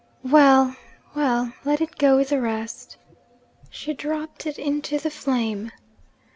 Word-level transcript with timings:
'Well! 0.23 0.75
well! 1.13 1.53
let 1.63 1.79
it 1.79 1.99
go 1.99 2.17
with 2.17 2.29
the 2.29 2.41
rest.' 2.41 2.97
She 3.69 3.93
dropped 3.93 4.47
it 4.47 4.57
into 4.57 4.97
the 4.97 5.11
flame. 5.11 5.71